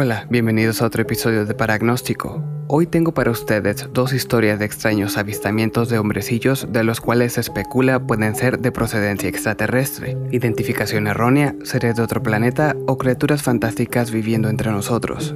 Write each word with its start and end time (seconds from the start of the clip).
Hola, 0.00 0.28
bienvenidos 0.30 0.80
a 0.80 0.86
otro 0.86 1.02
episodio 1.02 1.44
de 1.44 1.54
Paragnóstico. 1.54 2.40
Hoy 2.68 2.86
tengo 2.86 3.14
para 3.14 3.32
ustedes 3.32 3.88
dos 3.92 4.12
historias 4.12 4.60
de 4.60 4.64
extraños 4.64 5.18
avistamientos 5.18 5.88
de 5.88 5.98
hombrecillos 5.98 6.68
de 6.70 6.84
los 6.84 7.00
cuales 7.00 7.32
se 7.32 7.40
especula 7.40 8.06
pueden 8.06 8.36
ser 8.36 8.60
de 8.60 8.70
procedencia 8.70 9.28
extraterrestre, 9.28 10.16
identificación 10.30 11.08
errónea, 11.08 11.56
seres 11.64 11.96
de 11.96 12.02
otro 12.02 12.22
planeta 12.22 12.76
o 12.86 12.96
criaturas 12.96 13.42
fantásticas 13.42 14.12
viviendo 14.12 14.48
entre 14.48 14.70
nosotros. 14.70 15.34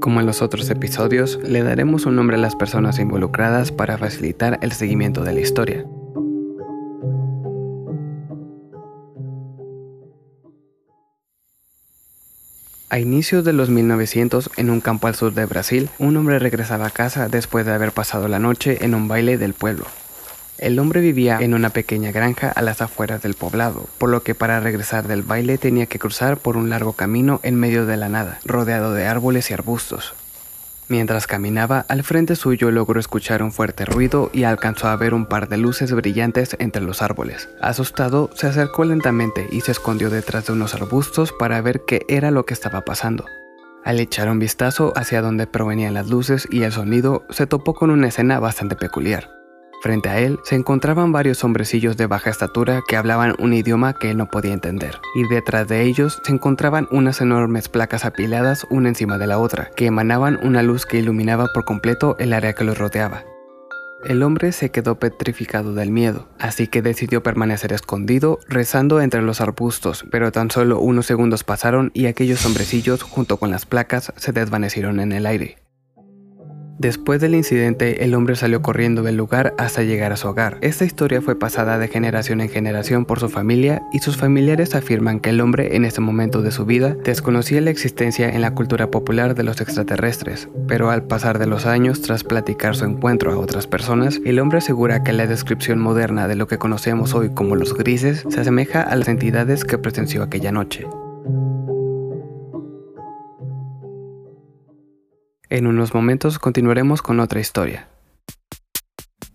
Como 0.00 0.18
en 0.18 0.26
los 0.26 0.42
otros 0.42 0.68
episodios, 0.70 1.38
le 1.44 1.62
daremos 1.62 2.04
un 2.04 2.16
nombre 2.16 2.36
a 2.36 2.40
las 2.40 2.56
personas 2.56 2.98
involucradas 2.98 3.70
para 3.70 3.96
facilitar 3.96 4.58
el 4.60 4.72
seguimiento 4.72 5.22
de 5.22 5.34
la 5.34 5.40
historia. 5.40 5.86
A 12.92 12.98
inicios 12.98 13.44
de 13.44 13.52
los 13.52 13.70
1900, 13.70 14.50
en 14.56 14.68
un 14.68 14.80
campo 14.80 15.06
al 15.06 15.14
sur 15.14 15.32
de 15.32 15.46
Brasil, 15.46 15.88
un 16.00 16.16
hombre 16.16 16.40
regresaba 16.40 16.86
a 16.86 16.90
casa 16.90 17.28
después 17.28 17.64
de 17.64 17.72
haber 17.72 17.92
pasado 17.92 18.26
la 18.26 18.40
noche 18.40 18.84
en 18.84 18.96
un 18.96 19.06
baile 19.06 19.38
del 19.38 19.54
pueblo. 19.54 19.84
El 20.58 20.76
hombre 20.80 21.00
vivía 21.00 21.38
en 21.40 21.54
una 21.54 21.70
pequeña 21.70 22.10
granja 22.10 22.50
a 22.50 22.62
las 22.62 22.82
afueras 22.82 23.22
del 23.22 23.34
poblado, 23.34 23.86
por 23.98 24.10
lo 24.10 24.24
que 24.24 24.34
para 24.34 24.58
regresar 24.58 25.06
del 25.06 25.22
baile 25.22 25.56
tenía 25.56 25.86
que 25.86 26.00
cruzar 26.00 26.36
por 26.36 26.56
un 26.56 26.68
largo 26.68 26.92
camino 26.94 27.38
en 27.44 27.54
medio 27.54 27.86
de 27.86 27.96
la 27.96 28.08
nada, 28.08 28.40
rodeado 28.44 28.92
de 28.92 29.06
árboles 29.06 29.52
y 29.52 29.54
arbustos. 29.54 30.12
Mientras 30.90 31.28
caminaba, 31.28 31.86
al 31.88 32.02
frente 32.02 32.34
suyo 32.34 32.72
logró 32.72 32.98
escuchar 32.98 33.44
un 33.44 33.52
fuerte 33.52 33.84
ruido 33.84 34.28
y 34.32 34.42
alcanzó 34.42 34.88
a 34.88 34.96
ver 34.96 35.14
un 35.14 35.24
par 35.24 35.48
de 35.48 35.56
luces 35.56 35.92
brillantes 35.92 36.56
entre 36.58 36.82
los 36.82 37.00
árboles. 37.00 37.48
Asustado, 37.60 38.28
se 38.34 38.48
acercó 38.48 38.84
lentamente 38.84 39.46
y 39.52 39.60
se 39.60 39.70
escondió 39.70 40.10
detrás 40.10 40.46
de 40.46 40.52
unos 40.52 40.74
arbustos 40.74 41.32
para 41.32 41.60
ver 41.60 41.82
qué 41.86 42.04
era 42.08 42.32
lo 42.32 42.44
que 42.44 42.54
estaba 42.54 42.80
pasando. 42.84 43.24
Al 43.84 44.00
echar 44.00 44.28
un 44.28 44.40
vistazo 44.40 44.92
hacia 44.96 45.22
donde 45.22 45.46
provenían 45.46 45.94
las 45.94 46.10
luces 46.10 46.48
y 46.50 46.64
el 46.64 46.72
sonido, 46.72 47.24
se 47.30 47.46
topó 47.46 47.74
con 47.74 47.90
una 47.90 48.08
escena 48.08 48.40
bastante 48.40 48.74
peculiar. 48.74 49.39
Frente 49.80 50.10
a 50.10 50.20
él 50.20 50.38
se 50.42 50.56
encontraban 50.56 51.10
varios 51.10 51.42
hombrecillos 51.42 51.96
de 51.96 52.06
baja 52.06 52.28
estatura 52.28 52.82
que 52.86 52.96
hablaban 52.96 53.34
un 53.38 53.54
idioma 53.54 53.94
que 53.94 54.10
él 54.10 54.18
no 54.18 54.28
podía 54.28 54.52
entender, 54.52 55.00
y 55.14 55.26
detrás 55.26 55.66
de 55.68 55.84
ellos 55.84 56.20
se 56.22 56.32
encontraban 56.32 56.86
unas 56.90 57.22
enormes 57.22 57.70
placas 57.70 58.04
apiladas 58.04 58.66
una 58.68 58.90
encima 58.90 59.16
de 59.16 59.26
la 59.26 59.38
otra, 59.38 59.70
que 59.76 59.86
emanaban 59.86 60.38
una 60.42 60.62
luz 60.62 60.84
que 60.84 60.98
iluminaba 60.98 61.48
por 61.54 61.64
completo 61.64 62.14
el 62.18 62.34
área 62.34 62.52
que 62.52 62.64
los 62.64 62.76
rodeaba. 62.76 63.24
El 64.04 64.22
hombre 64.22 64.52
se 64.52 64.70
quedó 64.70 64.98
petrificado 64.98 65.74
del 65.74 65.90
miedo, 65.90 66.28
así 66.38 66.66
que 66.66 66.82
decidió 66.82 67.22
permanecer 67.22 67.72
escondido, 67.72 68.38
rezando 68.48 69.00
entre 69.00 69.22
los 69.22 69.40
arbustos, 69.40 70.04
pero 70.10 70.30
tan 70.30 70.50
solo 70.50 70.78
unos 70.78 71.06
segundos 71.06 71.44
pasaron 71.44 71.90
y 71.94 72.06
aquellos 72.06 72.44
hombrecillos, 72.44 73.02
junto 73.02 73.38
con 73.38 73.50
las 73.50 73.66
placas, 73.66 74.12
se 74.16 74.32
desvanecieron 74.32 75.00
en 75.00 75.12
el 75.12 75.26
aire. 75.26 75.58
Después 76.80 77.20
del 77.20 77.34
incidente, 77.34 78.04
el 78.04 78.14
hombre 78.14 78.36
salió 78.36 78.62
corriendo 78.62 79.02
del 79.02 79.14
lugar 79.14 79.52
hasta 79.58 79.82
llegar 79.82 80.12
a 80.12 80.16
su 80.16 80.28
hogar. 80.28 80.56
Esta 80.62 80.86
historia 80.86 81.20
fue 81.20 81.38
pasada 81.38 81.76
de 81.76 81.88
generación 81.88 82.40
en 82.40 82.48
generación 82.48 83.04
por 83.04 83.20
su 83.20 83.28
familia 83.28 83.82
y 83.92 83.98
sus 83.98 84.16
familiares 84.16 84.74
afirman 84.74 85.20
que 85.20 85.28
el 85.28 85.42
hombre 85.42 85.76
en 85.76 85.84
ese 85.84 86.00
momento 86.00 86.40
de 86.40 86.52
su 86.52 86.64
vida 86.64 86.96
desconocía 87.04 87.60
la 87.60 87.68
existencia 87.68 88.30
en 88.30 88.40
la 88.40 88.54
cultura 88.54 88.90
popular 88.90 89.34
de 89.34 89.42
los 89.42 89.60
extraterrestres, 89.60 90.48
pero 90.68 90.90
al 90.90 91.02
pasar 91.02 91.38
de 91.38 91.46
los 91.46 91.66
años 91.66 92.00
tras 92.00 92.24
platicar 92.24 92.74
su 92.74 92.86
encuentro 92.86 93.30
a 93.30 93.36
otras 93.36 93.66
personas, 93.66 94.18
el 94.24 94.38
hombre 94.38 94.56
asegura 94.56 95.02
que 95.02 95.12
la 95.12 95.26
descripción 95.26 95.80
moderna 95.80 96.28
de 96.28 96.36
lo 96.36 96.46
que 96.46 96.56
conocemos 96.56 97.12
hoy 97.12 97.28
como 97.28 97.56
los 97.56 97.74
grises 97.74 98.24
se 98.26 98.40
asemeja 98.40 98.80
a 98.80 98.96
las 98.96 99.08
entidades 99.08 99.66
que 99.66 99.76
presenció 99.76 100.22
aquella 100.22 100.50
noche. 100.50 100.86
En 105.50 105.66
unos 105.66 105.94
momentos 105.94 106.38
continuaremos 106.38 107.02
con 107.02 107.18
otra 107.18 107.40
historia. 107.40 107.88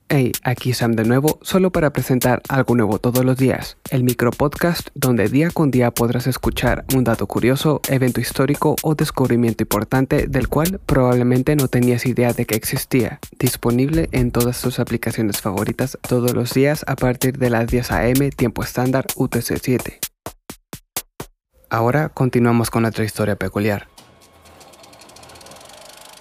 Hey, 0.08 0.32
aquí 0.44 0.72
Sam 0.72 0.94
de 0.94 1.04
nuevo, 1.04 1.40
solo 1.42 1.72
para 1.72 1.92
presentar 1.92 2.42
algo 2.48 2.74
nuevo 2.74 3.00
todos 3.00 3.26
los 3.26 3.36
días, 3.36 3.76
el 3.90 4.06
micro 4.06 4.32
podcast 4.32 4.88
donde 4.94 5.28
día 5.28 5.50
con 5.50 5.72
día 5.72 5.92
podrás 5.92 6.28
escuchar 6.28 6.86
un 6.96 7.04
dato 7.04 7.28
curioso, 7.28 7.82
evento 7.90 8.22
histórico 8.22 8.78
o 8.82 8.96
descubrimiento 8.96 9.64
importante 9.64 10.28
del 10.28 10.48
cual 10.48 10.80
probablemente 10.86 11.58
no 11.58 11.68
tenías 11.68 12.06
idea 12.06 12.32
de 12.32 12.46
que 12.46 12.56
existía, 12.56 13.20
disponible 13.38 14.08
en 14.14 14.32
todas 14.32 14.62
tus 14.62 14.80
aplicaciones 14.80 15.42
favoritas 15.42 15.98
todos 16.08 16.34
los 16.34 16.54
días 16.54 16.86
a 16.88 16.96
partir 16.96 17.38
de 17.38 17.50
las 17.50 17.68
10 17.68 17.92
am 17.92 18.30
tiempo 18.38 18.64
estándar 18.64 19.06
UTC 19.18 19.58
7. 19.62 20.00
Ahora 21.70 22.08
continuamos 22.08 22.70
con 22.70 22.86
otra 22.86 23.04
historia 23.04 23.36
peculiar. 23.36 23.90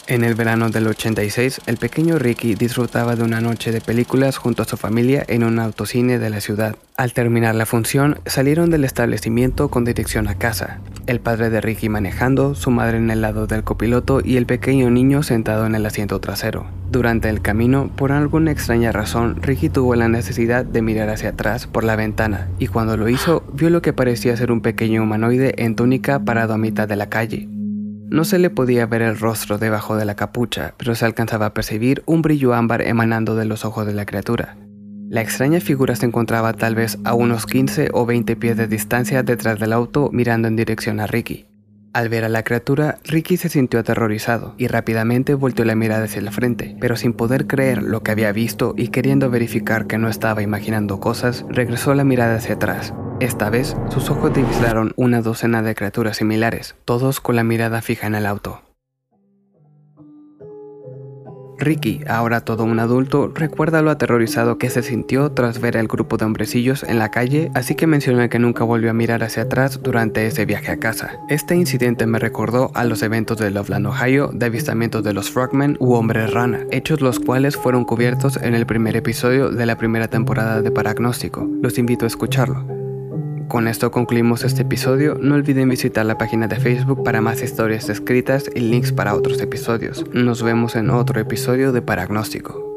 En 0.07 0.23
el 0.23 0.35
verano 0.35 0.69
del 0.69 0.87
86, 0.87 1.63
el 1.65 1.79
pequeño 1.79 2.19
Ricky 2.19 2.55
disfrutaba 2.55 3.17
de 3.17 3.23
una 3.23 3.41
noche 3.41 3.73
de 3.73 3.81
películas 3.81 4.37
junto 4.37 4.61
a 4.61 4.67
su 4.67 4.77
familia 4.77 5.25
en 5.29 5.43
un 5.43 5.59
autocine 5.59 6.19
de 6.19 6.29
la 6.29 6.43
ciudad. 6.43 6.77
Al 6.99 7.15
terminar 7.15 7.55
la 7.55 7.65
función, 7.65 8.19
salieron 8.27 8.69
del 8.69 8.85
establecimiento 8.85 9.71
con 9.71 9.87
dirección 9.87 10.29
a 10.29 10.35
casa. 10.35 10.81
El 11.07 11.21
padre 11.21 11.49
de 11.49 11.63
Ricky 11.63 11.89
manejando, 11.89 12.55
su 12.55 12.71
madre 12.71 12.99
en 12.99 13.11
el 13.11 13.23
lado 13.23 13.47
del 13.47 13.65
copiloto 13.65 14.21
y 14.23 14.37
el 14.37 14.45
pequeño 14.45 14.91
niño 14.91 15.23
sentado 15.23 15.65
en 15.65 15.75
el 15.75 15.87
asiento 15.87 16.21
trasero. 16.21 16.67
Durante 16.91 17.31
el 17.31 17.41
camino, 17.41 17.91
por 17.97 18.13
alguna 18.13 18.51
extraña 18.51 18.93
razón, 18.93 19.41
Ricky 19.41 19.71
tuvo 19.71 19.95
la 19.95 20.09
necesidad 20.09 20.67
de 20.67 20.83
mirar 20.83 21.09
hacia 21.09 21.31
atrás 21.31 21.67
por 21.67 21.83
la 21.83 21.97
ventana 21.97 22.49
y 22.59 22.67
cuando 22.67 22.99
lo 22.99 23.09
hizo, 23.09 23.43
vio 23.55 23.71
lo 23.71 23.81
que 23.81 23.95
parecía 23.95 24.37
ser 24.37 24.53
un 24.53 24.61
pequeño 24.61 25.03
humanoide 25.03 25.55
en 25.65 25.77
túnica 25.77 26.21
parado 26.21 26.53
a 26.53 26.59
mitad 26.59 26.87
de 26.87 26.97
la 26.97 27.09
calle. 27.09 27.54
No 28.11 28.25
se 28.25 28.39
le 28.39 28.51
podía 28.51 28.87
ver 28.87 29.03
el 29.03 29.19
rostro 29.19 29.59
debajo 29.59 29.97
de 29.97 30.05
la 30.05 30.15
capucha, 30.15 30.75
pero 30.77 30.95
se 30.95 31.05
alcanzaba 31.05 31.47
a 31.47 31.55
percibir 31.55 32.03
un 32.07 32.23
brillo 32.23 32.55
ámbar 32.55 32.83
emanando 32.83 33.35
de 33.35 33.47
los 33.47 33.65
ojos 33.65 33.87
de 33.87 33.95
la 33.95 34.05
criatura. 34.05 34.57
La 35.09 35.23
extraña 35.23 35.61
figura 35.61 35.97
se 35.97 36.07
encontraba 36.07 36.53
tal 36.53 36.75
vez 36.75 36.99
a 37.05 37.15
unos 37.15 37.47
15 37.47 37.91
o 37.93 38.05
20 38.05 38.37
pies 38.37 38.57
de 38.57 38.67
distancia 38.67 39.23
detrás 39.23 39.59
del 39.59 39.73
auto 39.73 40.11
mirando 40.13 40.49
en 40.49 40.57
dirección 40.57 41.01
a 41.01 41.07
Ricky. 41.07 41.47
Al 41.93 42.09
ver 42.09 42.25
a 42.25 42.29
la 42.29 42.43
criatura, 42.43 42.99
Ricky 43.05 43.37
se 43.37 43.49
sintió 43.49 43.79
aterrorizado 43.79 44.55
y 44.59 44.67
rápidamente 44.67 45.35
volteó 45.35 45.65
la 45.65 45.77
mirada 45.77 46.05
hacia 46.05 46.19
el 46.19 46.31
frente, 46.31 46.77
pero 46.81 46.97
sin 46.97 47.13
poder 47.13 47.47
creer 47.47 47.83
lo 47.83 48.03
que 48.03 48.11
había 48.11 48.33
visto 48.33 48.75
y 48.77 48.89
queriendo 48.89 49.31
verificar 49.31 49.87
que 49.87 49.99
no 49.99 50.09
estaba 50.09 50.43
imaginando 50.43 50.99
cosas, 50.99 51.45
regresó 51.49 51.95
la 51.95 52.05
mirada 52.05 52.37
hacia 52.37 52.57
atrás 52.57 52.93
esta 53.25 53.51
vez, 53.51 53.77
sus 53.89 54.11
ojos 54.11 54.35
divisaron 54.35 54.93
una 54.97 55.23
docena 55.23 55.63
de 55.63 55.75
criaturas 55.75 56.19
similares, 56.19 56.75
todos 56.85 57.21
con 57.21 57.37
la 57.37 57.45
mirada 57.45 57.81
fija 57.81 58.07
en 58.07 58.15
el 58.15 58.27
auto. 58.27 58.61
Ricky, 61.57 62.03
ahora 62.07 62.43
todo 62.43 62.65
un 62.65 62.81
adulto, 62.81 63.33
recuerda 63.35 63.81
lo 63.81 63.91
aterrorizado 63.91 64.59
que 64.59 64.69
se 64.71 64.83
sintió 64.83 65.33
tras 65.33 65.61
ver 65.61 65.79
al 65.79 65.87
grupo 65.87 66.17
de 66.17 66.25
hombrecillos 66.27 66.83
en 66.83 66.99
la 66.99 67.11
calle, 67.11 67.51
así 67.55 67.75
que 67.75 67.87
menciona 67.87 68.29
que 68.29 68.39
nunca 68.39 68.65
volvió 68.65 68.91
a 68.91 68.95
mirar 68.95 69.23
hacia 69.23 69.45
atrás 69.45 69.81
durante 69.83 70.27
ese 70.27 70.45
viaje 70.45 70.73
a 70.73 70.79
casa. 70.79 71.13
Este 71.29 71.55
incidente 71.55 72.07
me 72.07 72.19
recordó 72.19 72.71
a 72.75 72.85
los 72.85 73.03
eventos 73.03 73.39
de 73.39 73.51
Loveland, 73.51 73.87
Ohio, 73.87 74.31
de 74.35 74.47
avistamientos 74.47 75.05
de 75.05 75.15
los 75.15 75.31
Frogmen 75.31 75.77
u 75.81 75.95
Hombres 75.95 76.33
Rana, 76.33 76.67
hechos 76.71 77.01
los 77.01 77.21
cuales 77.21 77.57
fueron 77.57 77.85
cubiertos 77.85 78.37
en 78.37 78.55
el 78.55 78.67
primer 78.67 78.97
episodio 78.97 79.51
de 79.51 79.65
la 79.65 79.79
primera 79.79 80.09
temporada 80.09 80.61
de 80.61 80.71
Paragnóstico. 80.71 81.49
Los 81.63 81.79
invito 81.79 82.05
a 82.05 82.09
escucharlo. 82.09 82.84
Con 83.55 83.69
esto 83.69 83.93
concluimos 83.93 84.43
este 84.43 84.63
episodio. 84.63 85.17
No 85.21 85.37
olviden 85.37 85.69
visitar 85.69 86.05
la 86.05 86.19
página 86.19 86.49
de 86.49 86.57
Facebook 86.57 87.05
para 87.05 87.21
más 87.21 87.41
historias 87.41 87.89
escritas 87.89 88.51
y 88.53 88.59
links 88.59 88.91
para 88.91 89.15
otros 89.15 89.41
episodios. 89.41 90.05
Nos 90.13 90.43
vemos 90.43 90.75
en 90.75 90.91
otro 90.91 91.21
episodio 91.21 91.71
de 91.71 91.81
Paragnóstico. 91.81 92.74